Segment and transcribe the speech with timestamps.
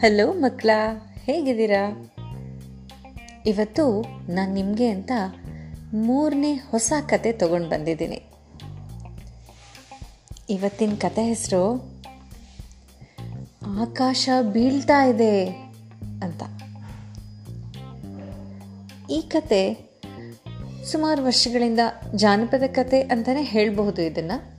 [0.00, 0.70] Hello ಮಕ್ಕಳ.
[1.22, 2.12] ಹೇಗಿದ್ದೀರಾ?
[3.46, 5.12] ಇವತ್ತು ನಾನು ನಿಮಗೆ ಅಂತ
[5.94, 8.22] ಮೂರನೇ ಹೊಸ ಕತೆ ತಗೊಂಡು ಬಂದಿದ್ದೀನಿ.
[10.50, 11.94] ಇವತ್ತಿನ ಕತೆ ಹೆಸರು,
[13.66, 15.48] ಆಕಾಶ ಬೀಳ್ತಾ ಇದೆ
[16.22, 16.42] ಅಂತ.
[19.10, 19.90] ಈ ಕತೆ
[20.84, 21.80] ಸುಮಾರು ವರ್ಷಗಳಿಂದ
[22.14, 24.57] ಜಾನಪದ ಕತೆ ಅಂತಲೇ ಹೇಳಬಹುದು ಇದನ್ನು.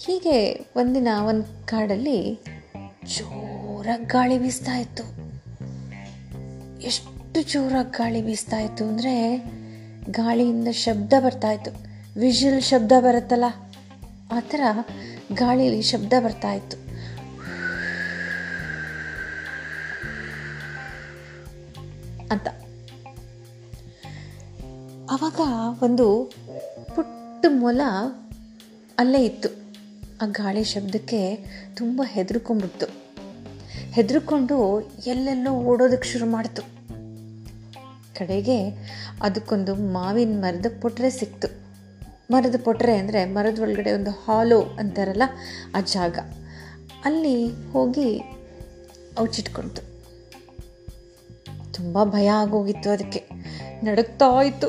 [0.00, 0.36] ಹೀಗೆ
[0.76, 2.40] ಒಂದಿನ ಒಂದು ಕಾಡಲ್ಲಿ
[3.16, 5.04] ಜೋರಾಗಿ ಗಾಳಿ ಬೀಸ್ತಾ ಇತ್ತು.
[6.82, 9.14] ಎಷ್ಟು ಜೋರಾಗಿ ಗಾಳಿ ಬೀಸ್ತಾ ಇತ್ತು ಅಂದರೆ
[10.10, 11.70] ಗಾಳಿಯಿಂದ ಶಬ್ದ ಬರ್ತಾ ಇತ್ತು.
[12.20, 13.44] ವಿಷಲ್ ಶಬ್ದ ಬರುತ್ತಲ್ಲ,
[14.32, 14.60] ಆ ಥರ
[15.34, 16.76] ಗಾಳಿಯಲ್ಲಿ ಶಬ್ದ ಬರ್ತಾ ಇತ್ತು.
[22.30, 22.48] ಅಂತ.
[25.10, 25.40] ಆವಾಗ
[25.82, 26.24] ಒಂದು
[26.94, 27.80] ಪುಟ್ಟ ಮೊಲ
[28.98, 29.67] ಅಲ್ಲೇ ಇತ್ತು.
[30.22, 31.20] ಆ ಗಾಳಿ ಶಬ್ದಕ್ಕೆ
[31.74, 32.86] ತುಂಬ ಹೆದರ್ಕೊಂಡ್ಬಿಡ್ತು.
[33.92, 36.62] ಹೆದರ್ಕೊಂಡು ಎಲ್ಲೆಲ್ಲೋ ಓಡೋದಕ್ಕೆ ಶುರು ಮಾಡ್ತು.
[38.18, 38.56] ಕಡೆಗೆ
[39.22, 41.48] ಅದಕ್ಕೊಂದು ಮಾವಿನ ಮರದ ಪೊಟ್ರೆ ಸಿಕ್ತು.
[42.30, 45.22] ಮರದ ಪೊಟ್ರೆ ಅಂದರೆ ಮರದ ಒಳಗಡೆ ಒಂದು ಹಾಲೋ ಅಂತಾರಲ್ಲ,
[45.74, 46.18] ಆ ಜಾಗ.
[47.04, 47.36] ಅಲ್ಲಿ
[47.72, 48.18] ಹೋಗಿ
[49.18, 49.82] ಅವಚಿಟ್ಕೊಳ್ತು
[51.72, 53.22] ತುಂಬ ಭಯ ಆಗೋಗಿತ್ತು ಅದಕ್ಕೆ.
[53.84, 54.68] ನಡುಕ್ತಾ ಇತ್ತು.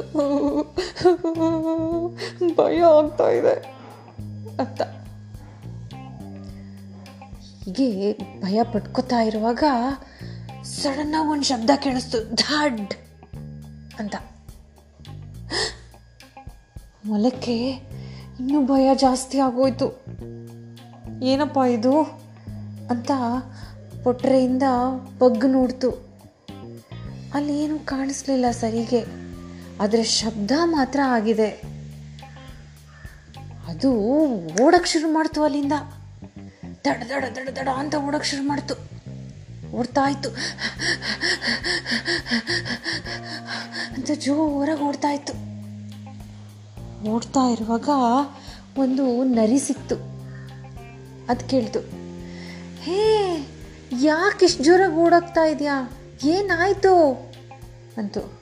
[2.56, 3.56] ಭಯ ಆಗ್ತಾ ಇದೆ
[4.60, 4.82] ಅಂತ.
[7.70, 9.64] ಹೀಗೆ ಭಯ ಪಟ್ಕೋತಾ ಇರುವಾಗ
[10.64, 12.94] ಸಡನ್ನಾಗಿ ಒಂದು ಶಬ್ದ ಕೇಳಿಸ್ತು, ಧಾಡ್
[14.00, 14.16] ಅಂತ.
[17.06, 17.70] ಮೊಲಕ್ಕೆ
[18.40, 20.06] ಇನ್ನೂ ಭಯ ಜಾಸ್ತಿ ಆಗೋಯ್ತು.
[21.24, 22.02] ಏನಪ್ಪ ಇದು
[22.90, 23.12] ಅಂತ
[24.04, 24.64] ಪೊಟ್ರೆಯಿಂದ
[25.20, 25.92] ಬಗ್ಗು ನೋಡ್ತು.
[27.34, 29.06] ಅಲ್ಲಿ ಏನು ಕಾಣಿಸ್ಲಿಲ್ಲ ಸರಿಗೆ.
[29.82, 31.50] ಆದರೆ ಶಬ್ದ ಮಾತ್ರ ಆಗಿದೆ.
[33.68, 33.94] ಅದು
[34.64, 35.74] ಓಡಕ್ಕೆ ಶುರು ಮಾಡ್ತು ಅಲ್ಲಿಂದ.
[36.86, 38.76] ದಡ ದಡ ದಡ ದಡ ಅಂತ ಓಡಕ್ಕೆ ಶುರು ಮಾಡ್ತು.
[39.72, 40.30] ಓಡ್ತಾ ಇತ್ತು
[43.94, 45.34] ಅಂತ ಜೋರಾಗಿ ಓಡ್ತಾ ಇತ್ತು
[47.10, 47.90] ಓಡ್ತಾ ಇರುವಾಗ
[48.78, 49.96] ಒಂದು ನರಿ ಸಿಕ್ತು.
[51.30, 51.80] ಅದು ಕೇಳ್ತು.
[52.82, 53.48] ಹೇ,
[54.02, 55.92] ಯಾಕೆ ಇಷ್ಟು ಜೋರಾಗಿ ಓಡೋಗ್ತಾ ಇದೆಯಾ?
[56.24, 57.14] ಏನಾಯಿತು?
[57.98, 58.40] ಅಂತು.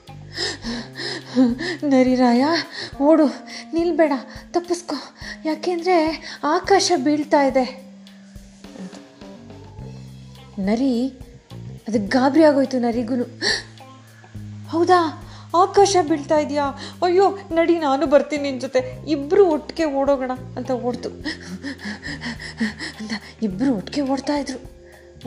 [1.88, 2.44] ನರಿರಾಯ
[3.00, 3.26] ಓಡು,
[3.74, 4.12] ನಿಲ್ಬೇಡ,
[4.50, 4.96] ತಪ್ಪಿಸ್ಕೊ.
[5.44, 5.98] ಯಾಕೆಂದರೆ
[6.44, 7.87] ಆಕಾಶ ಬೀಳ್ತಾ ಇದೆ.
[10.58, 11.08] ನರಿ
[11.88, 13.14] ಅದಕ್ಕೆ ಗಾಬರಿ ಆಗೋಯ್ತು ನರಿಗೂ
[14.68, 15.24] ಹೌದಾ?
[15.56, 16.64] ಆಕಾಶ ಬೀಳ್ತಾ ಇದೆಯಾ?
[17.02, 19.04] ಅಯ್ಯೋ, ನಡಿ, ನಾನು ಬರ್ತೀನಿ ನಿನ್ನ ಜೊತೆ.
[19.08, 21.08] ಇಬ್ಬರು ಒಟ್ಟಿಗೆ ಓಡೋಗೋಣ ಅಂತ ಓಡ್ತು.
[23.00, 24.78] ಅಂತ ಇಬ್ಬರು ಒಟ್ಟಿಗೆ ಓಡ್ತಾ ಇದ್ರು.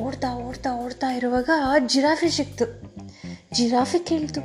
[0.02, 1.50] ಓಡ್ತಾ ಓಡ್ತಾ ಓಡ್ತಾ ಇರುವಾಗ
[1.88, 2.66] ಜಿರಾಫೆ ಸಿಕ್ತು.
[3.54, 4.42] ಜಿರಾಫೆ ಕೇಳ್ತು.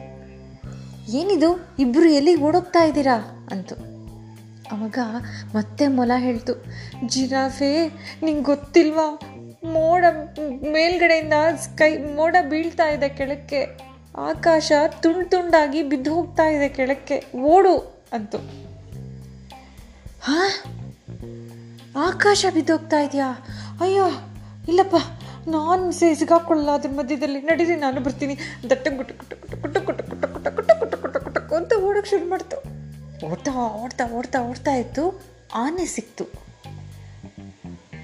[1.12, 1.76] ಏನಿದು?
[1.78, 3.48] ಇಬ್ಬರು ಎಲ್ಲಿಗೆ ಓಡೋಗ್ತಾ ಇದ್ದೀರಾ?
[3.50, 3.74] ಅಂತು.
[4.74, 4.98] ಆವಾಗ
[5.54, 6.64] ಮತ್ತೆ ಮೊಲ ಹೇಳ್ತು.
[7.08, 7.88] ಜಿರಾಫೆ,
[8.22, 9.20] ನಿಂಗೆ ಗೊತ್ತಿಲ್ವಾ?
[9.76, 10.04] ಮೋಡ
[10.72, 13.60] ಮೇಲ್ಗಡೆಯಿಂದ ಸ್ಕೈ ಮೋಡ ಬೀಳ್ತಾ ಇದೆ ಕೆಳಕ್ಕೆ
[14.28, 14.72] ಆಕಾಶ
[15.02, 17.16] ತುಂಡು ತುಂಡಾಗಿ ಬಿದ್ದು ಹೋಗ್ತಾ ಇದೆ ಕೆಳಕ್ಕೆ
[17.46, 17.74] ಓಡು
[18.12, 18.38] ಅಂತು
[20.20, 20.38] ಹಾ
[22.06, 23.28] ಆಕಾಶ ಬಿದ್ದೋಗ್ತಾ ಇದೆಯಾ
[23.80, 24.06] ಅಯ್ಯೋ
[24.68, 24.96] ಇಲ್ಲಪ್ಪ
[25.48, 28.34] ನಾನು ಸೇಸಿಗಾಕೊಳ್ಳಲ್ಲ ಅದ್ರ ಮಧ್ಯದಲ್ಲಿ ನಡೀರಿ ನಾನು ಬರ್ತೀನಿ
[28.70, 32.26] ದಟ್ಟ ಗುಟ್ಟ ಕುಟ್ಟು ಗುಟ್ಟ ಗುಟ್ಟ ಕುಟ್ಟು ಕುಟ ಕುಟ ಕುಟ ಕುಟ ಕುಟ ಕುಟ ಅಂತ ಓಡೋಕ್ಕೆ ಶುರು
[32.28, 32.56] ಮಾಡ್ತು
[33.26, 35.04] ಓಡ್ತಾ ಓಡ್ತಾ ಓಡ್ತಾ ಓಡ್ತಾ ಇತ್ತು
[35.54, 36.24] ಆನೆ ಸಿಕ್ತು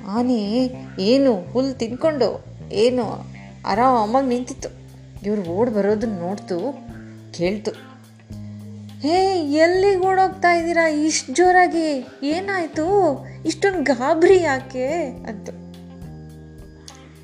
[0.07, 3.33] ಆನೆ ಏನು ಹುಲ್ಲು ತಿನ್ಕೊಂಡು ಏನು
[3.67, 4.69] ಆರಾಮಾಗಿ ನಿಂತಿತ್ತು.
[5.23, 6.87] ಇವ್ರು ಓಡ್ ಬರೋದನ್ನ ನೋಡ್ತು,
[7.33, 7.71] ಕೇಳ್ತು.
[9.01, 9.19] ಹೇ,
[9.53, 10.89] ಎಲ್ಲಿಗೆ ಓಡೋಗ್ತಾ ಇದ್ದೀರಾ?
[10.89, 12.07] ಇಷ್ಟು ಜೋರಾಗಿ.
[12.23, 12.87] ಏನಾಯಿತು?
[13.47, 14.87] ಇಷ್ಟೊಂದು ಗಾಬರಿ ಯಾಕೆ?
[15.29, 15.53] ಅಂತು.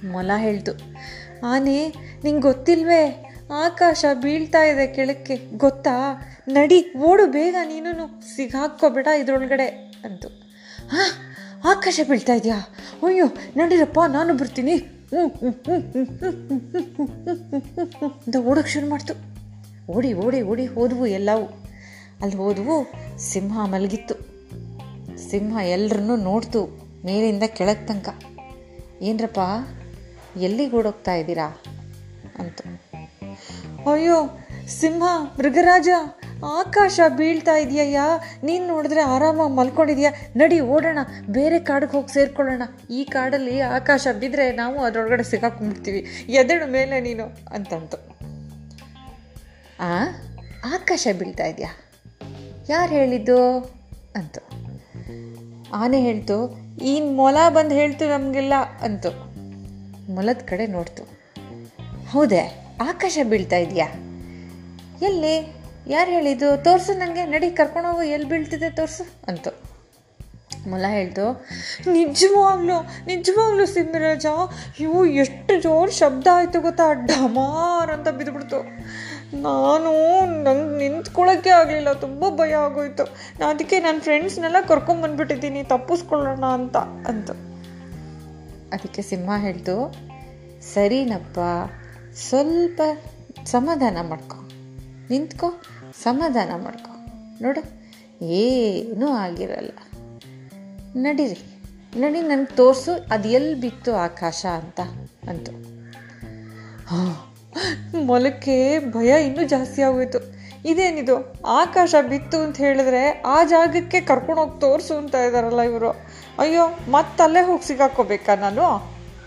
[0.09, 0.73] ಮೊಲ ಹೇಳ್ತು,
[1.47, 3.35] ಆನೆ, ನಿಂಗೆ ಗೊತ್ತಿಲ್ವೇ?
[3.53, 5.57] ಆಕಾಶ ಬೀಳ್ತಾ ಇದೆ ಕೆಳಕ್ಕೆ.
[5.57, 5.97] ಗೊತ್ತಾ?
[6.49, 9.67] ನಡಿ, ಓಡು, ಬೇಗ ನೀನು ಸಿಗಾಕೋಬೇಡ ಇದ್ರೊಳಗಡೆ.
[10.05, 10.29] ಅಂತು.
[10.89, 11.11] ಹಾಂ
[11.65, 12.59] ಆಕಾಶ ಬೀಳ್ತಾ ಇದೆಯಾ
[13.03, 13.27] ಅಯ್ಯೋ
[13.57, 14.77] ನಡೀರಪ್ಪ ನಾನು ಬರ್ತೀನಿ
[15.13, 15.23] ಹ್ಞೂ
[18.17, 19.15] ಅಂತ ಓಡೋಕೆ ಶುರು ಮಾಡ್ತು
[19.93, 21.47] ಓಡಿ ಓಡಿ ಓಡಿ ಹೋದವು ಎಲ್ಲವೂ
[22.23, 22.77] ಅಲ್ಲಿ ಹೋದವು
[23.19, 24.15] ಸಿಂಹ ಮಲಗಿತ್ತು
[25.31, 26.61] ಸಿಂಹ ಎಲ್ಲರನ್ನೂ ನೋಡ್ತು
[27.05, 28.09] ಮೇಲಿಂದ ಕೆಳಗೆ ತನಕ
[29.03, 29.41] ಏನರಪ್ಪ
[30.37, 31.49] ಎಲ್ಲಿಗೆ ಓಡೋಗ್ತಾ ಇದ್ದೀರಾ
[32.39, 32.61] ಅಂತ
[33.89, 34.19] ಅಯ್ಯೋ
[34.69, 35.05] ಸಿಂಹ
[35.39, 35.89] ಮೃಗರಾಜ
[36.45, 38.01] ಆಕಾಶ ಬೀಳ್ತಾ ಇದೆಯಯ್ಯ?
[38.43, 40.13] ನೀನು ನೋಡಿದ್ರೆ ಆರಾಮಾಗಿ ಮಲ್ಕೊಂಡಿದ್ಯಾ?
[40.37, 40.99] ನಡಿ, ಓಡೋಣ.
[41.29, 42.63] ಬೇರೆ ಕಾಡಿಗೆ ಹೋಗಿ ಸೇರ್ಕೊಳ್ಳೋಣ.
[42.91, 45.99] ಈ ಕಾಡಲ್ಲಿ ಆಕಾಶ ಬಿದ್ದರೆ ನಾವು ಅದರೊಳಗಡೆ ಸಿಗಾಕೊಂಡ್ಬಿಡ್ತೀವಿ
[46.29, 47.97] ಎದಳು ಮೇಲೆ ನೀನು ಅಂತಂತು.
[49.81, 50.03] ಆ?
[50.75, 51.71] ಆಕಾಶ ಬೀಳ್ತಾ ಇದೆಯಾ?
[52.69, 53.59] ಯಾರು ಹೇಳಿದ್ದು?
[54.15, 54.41] ಅಂತು.
[55.75, 58.53] ಆನೆ ಹೇಳ್ತು ಈ ಮೊಲ ಬಂದು ಹೇಳ್ತು ನಮಗೆಲ್ಲ
[58.83, 59.11] ಅಂತು.
[60.13, 61.03] ಮೊಲದ ಕಡೆ ನೋಡ್ತು.
[62.11, 63.87] ಹೌದೇ, ಆಕಾಶ ಬೀಳ್ತಾ ಇದೆಯಾ?
[65.03, 65.58] ಎಲ್ಲಿ?
[65.89, 66.49] ಯಾರು ಹೇಳಿದ್ದು?
[66.65, 69.49] ತೋರಿಸು ನನಗೆ ನಡಿ ಕರ್ಕೊಂಡೋಗು ಎಲ್ಲಿ ಬೀಳ್ತಿದೆ ತೋರಿಸು ಅಂತ.
[70.69, 71.27] ಮೊಲ ಹೇಳ್ತು
[71.93, 72.77] ನಿಜವಾಗ್ಲೂ
[73.07, 74.27] ನಿಜವಾಗ್ಲೂ ಸಿಂಹರಾಜ
[74.81, 76.87] ಇವು ಎಷ್ಟು ಜೋರು ಶಬ್ದ ಆಯಿತು ಗೊತ್ತಾ?
[76.93, 78.59] ಡಮಾರ್ ಅಂತ ಬಿದ್ದುಬಿಡ್ತು
[79.43, 79.91] ನಾನು
[80.45, 83.05] ನಂಗೆ ನಿಂತ್ಕೊಳ್ಳೋಕ್ಕೆ ಆಗಲಿಲ್ಲ, ತುಂಬ ಭಯ ಆಗೋಯ್ತು.
[83.41, 86.77] ನಾನು ಅದಕ್ಕೆ ನನ್ನ ಫ್ರೆಂಡ್ಸ್ನೆಲ್ಲ ಕರ್ಕೊಂಬಂದ್ಬಿಟ್ಟಿದ್ದೀನಿ ತಪ್ಪಿಸ್ಕೊಳ್ಳೋಣ ಅಂತ
[87.11, 87.31] ಅಂತ.
[88.75, 89.77] ಅದಕ್ಕೆ ಸಿಂಹ ಹೇಳ್ತು
[90.75, 91.39] ಸರಿನಪ್ಪ,
[92.29, 92.81] ಸ್ವಲ್ಪ
[93.47, 94.39] ಸಮಾಧಾನ ಮಾಡ್ಕೊ.
[95.11, 95.49] ನಿಂತ್ಕೊ.
[95.93, 96.91] ಸಮಾಧಾನ ಮಾಡ್ಕೊ.
[97.43, 97.63] ನೋಡು,
[98.25, 99.71] ಏನೂ ಆಗಿರಲ್ಲ.
[100.97, 101.39] ನಡೀರಿ.
[101.97, 104.81] ನಡಿ, ನನಗೆ ತೋರಿಸು, ಅದು ಎಲ್ಲಿ ಬಿತ್ತು ಆಕಾಶ ಅಂತ
[105.29, 105.53] ಅಂತು.
[108.07, 110.19] ಮೊಲಕ್ಕೆ ಭಯ ಇನ್ನೂ ಜಾಸ್ತಿ ಆಗೋಯ್ತು.
[110.69, 111.33] ಇದೇನಿದು?
[111.47, 115.91] ಆಕಾಶ ಬಿತ್ತು ಅಂತ ಹೇಳಿದ್ರೆ ಆ ಜಾಗಕ್ಕೆ ಕರ್ಕೊಂಡೋಗಿ ತೋರಿಸು ಅಂತ ಇದ್ದಾರಲ್ಲ ಇವರು.
[116.39, 118.65] ಅಯ್ಯೋ, ಮತ್ತಲ್ಲೇ ಹೋಗಿ ಸಿಗಾಕೋಬೇಕಾ ನಾನು?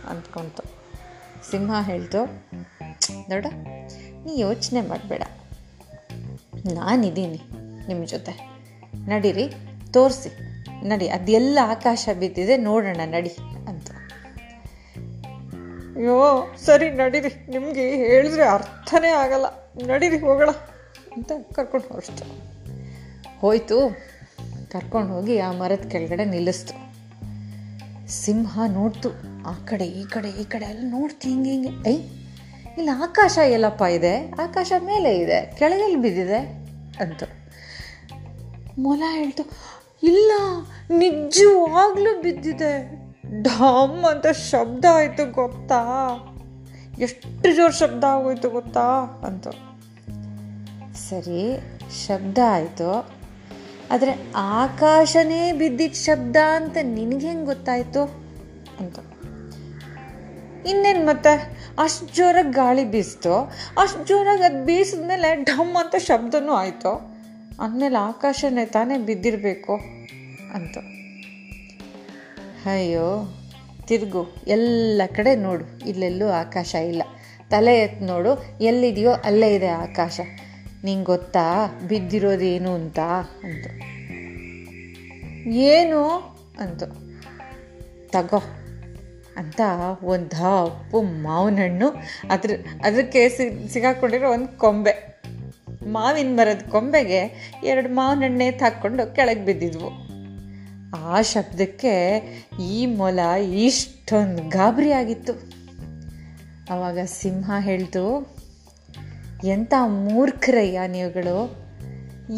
[0.10, 0.64] ಅಂದ್ಕೊಂತು.
[1.52, 2.25] ಸಿಂಹ ಹೇಳ್ತು,
[3.30, 3.46] ನೋಡ,
[4.25, 5.24] ನೀ ಯೋಚನೆ ಮಾಡಬೇಡ.
[6.66, 7.42] ನಾನಿದ್ದೀನಿ
[7.88, 8.52] ನಿಮ್ಮ ಜೊತೆ.
[8.96, 9.54] ನಡೀರಿ,
[9.94, 10.52] ತೋರಿಸಿ.
[10.88, 13.30] ನಡಿ ಅದೆಲ್ಲ ಆಕಾಶ ಬಿದ್ದಿದೆ, ನೋಡೋಣ, ನಡಿ
[13.68, 13.90] ಅಂತ.
[15.98, 17.52] ಅಯ್ಯೋ, ಸರಿ, ನಡೀರಿ.
[17.52, 19.46] ನಿಮಗೆ ಹೇಳಿದ್ರೆ ಅರ್ಥನೇ ಆಗಲ್ಲ.
[19.88, 20.50] ನಡೀರಿ, ಹೋಗೋಣ
[21.13, 22.52] ಅಂತ ಕರ್ಕೊಂಡು ಹೊರಸ್ತು
[23.40, 23.98] ಹೋಯ್ತು.
[24.72, 26.92] ಕರ್ಕೊಂಡು ಹೋಗಿ ಆ ಮರದ ಕೆಳಗಡೆ ನಿಲ್ಲಿಸ್ತು.
[28.07, 29.10] ಸಿಂಹ ನೋಡ್ತು.
[29.46, 31.90] ಆ ಕಡೆ, ಈ ಕಡೆ ಈ ಕಡೆ ಎಲ್ಲ ನೋಡ್ತಿ, ಹಿಂಗೆ ಹಿಂಗೆ.
[31.90, 32.20] ಐ
[32.77, 34.31] ಇಲ್ಲಿ, ಆಕಾಶ ಎಲ್ಲಪ್ಪ ಇದೆ.
[34.31, 35.56] ಆಕಾಶ ಮೇಲೆ ಇದೆ.
[35.57, 36.38] ಕೆಳಗೆಲ್ಲಿ ಬಿದ್ದಿದೆ
[37.00, 37.23] ಅಂತ.
[38.79, 39.44] ಮೊಲ ಹೇಳ್ತು,
[40.03, 40.31] ಇಲ್ಲ,
[40.89, 42.73] ನಿಜವಾಗ್ಲೂ ಬಿದ್ದಿದೆ.
[43.41, 45.81] ಡಾಮ್ ಅಂತ ಶಬ್ದ ಆಯಿತು ಗೊತ್ತಾ?
[47.00, 48.88] ಎಷ್ಟು ಜೋರು ಶಬ್ದ ಆಗೋಯ್ತು ಗೊತ್ತಾ
[49.25, 49.47] ಅಂತ.
[51.09, 51.59] ಸರಿ,
[52.07, 53.21] ಶಬ್ದ ಆಯಿತು.
[53.91, 58.03] ಆದರೆ ಆಕಾಶನೇ ಬಿದ್ದಿದ್ದ ಶಬ್ದ ಅಂತ ನಿನಗೆ ಹೆಂಗೆ ಗೊತ್ತಾಯಿತು
[58.79, 59.00] ಅಂತ.
[60.69, 61.58] ಇನ್ನೇನು ಮತ್ತೆ?
[61.80, 63.52] ಅಷ್ಟು ಜೋರಾಗಿ ಗಾಳಿ ಬೀಸ್ತು.
[63.81, 67.12] ಅಷ್ಟು ಜೋರಾಗಿ ಅದು ಬೀಸಿದ್ಮೇಲೆ ಢಮ್ ಅಂತ ಶಬ್ದನೂ ಆಯಿತು.
[67.60, 69.75] ಆಮೇಲೆ ಆಕಾಶನೇ ತಾನೇ ಬಿದ್ದಿರಬೇಕು
[70.54, 70.78] ಅಂತ.
[72.68, 73.38] ಅಯ್ಯೋ,
[73.88, 77.02] ತಿರುಗು ಎಲ್ಲ ಕಡೆ ನೋಡು, ಇಲ್ಲೆಲ್ಲೂ ಆಕಾಶ ಇಲ್ಲ.
[77.50, 80.19] ತಲೆ ಎತ್ತು ನೋಡು, ಎಲ್ಲಿದೆಯೋ ಅಲ್ಲೇ ಇದೆ ಆಕಾಶ.
[80.84, 81.80] ನಿಂಗೆ ಗೊತ್ತಾ?
[81.88, 83.00] ಬಿದ್ದಿರೋದೇನು ಅಂತ
[83.44, 83.68] ಅಂತ.
[85.48, 86.04] ಏನು?
[86.60, 86.86] ಅಂತು.
[88.10, 88.61] ತಗೋ.
[89.38, 89.62] ಅಂತ
[90.04, 91.89] ಒಂದು ಹಪ್ಪು ಮಾವಿನ ಹಣ್ಣು
[92.31, 92.51] ಅದ್ರ
[92.86, 93.30] ಅದಕ್ಕೆ
[93.68, 95.22] ಸಿಗಾಕೊಂಡಿರೋ ಒಂದು ಕೊಂಬೆ.
[95.88, 100.12] ಮಾವಿನ ಮರದ ಕೊಂಬೆಗೆ ಎರಡು ಮಾವಿನ ಹಣ್ಣೆ ಹಾಕ್ಕೊಂಡು ಕೆಳಗೆ ಬಿದ್ದಿದ್ವು.
[100.95, 101.94] ಆ ಶಬ್ದಕ್ಕೆ
[102.62, 105.33] ಈ ಮೊಲ ಇಷ್ಟೊಂದು ಗಾಬರಿ ಆಗಿತ್ತು.
[106.74, 108.36] ಆವಾಗ ಸಿಂಹ ಹೇಳ್ತು
[109.44, 111.62] ಎಂಥ ಮೂರ್ಖರಯ್ಯ ನೀವುಗಳು?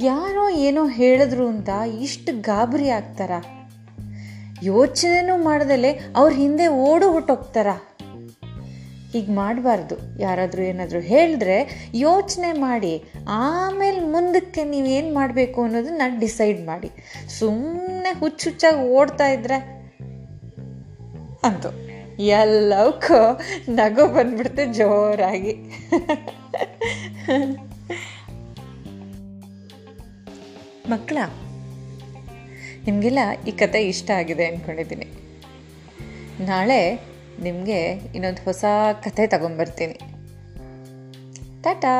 [0.01, 1.69] ಯಾರೋ ಏನೋ ಹೇಳಿದ್ರು ಅಂತ
[2.01, 3.31] ಇಷ್ಟು ಗಾಬರಿ ಆಗ್ತಾರ?
[4.65, 7.67] ಯೋಚನೆನೂ ಮಾಡ್ದಲೆ ಅವ್ರ ಹಿಂದೆ ಓಡು ಹೊಟ್ಟೋಗ್ತಾರ
[9.13, 9.95] ಹೀಗೆ ಮಾಡಬಾರ್ದು.
[10.21, 11.57] ಯಾರಾದರೂ ಏನಾದರೂ ಹೇಳಿದ್ರೆ
[11.95, 12.93] ಯೋಚನೆ ಮಾಡಿ,
[13.27, 16.89] ಆಮೇಲೆ ಮುಂದಕ್ಕೆ ನೀವೇನು ಮಾಡಬೇಕು ಅನ್ನೋದನ್ನ ಡಿಸೈಡ್ ಮಾಡಿ.
[17.39, 19.59] ಸುಮ್ಮನೆ ಹುಚ್ಚು ಹುಚ್ಚಾಗಿ ಓಡ್ತಾ ಇದ್ರೆ
[21.43, 21.65] ಅಂತ
[22.35, 23.19] ಎಲ್ಲವಕ್ಕೂ
[23.71, 25.53] ನಗು ಬಂದ್ಬಿಡ್ತು ಜೋರಾಗಿ.
[30.89, 31.17] ಮಕ್ಕಳ
[32.85, 35.07] ನಿಮಗೆಲ್ಲ ಈ ಕತೆ ಇಷ್ಟ ಆಗಿದೆ ಅಂದ್ಕೊಂಡಿದ್ದೀನಿ
[36.39, 36.79] ನಾಳೆ
[37.39, 37.79] ನಿಮಗೆ
[38.15, 38.65] ಇನ್ನೊಂದು ಹೊಸ
[39.03, 39.97] ಕತೆ ತಗೊಂಬರ್ತೀನಿ.
[41.63, 41.93] ಟಾಟಾ!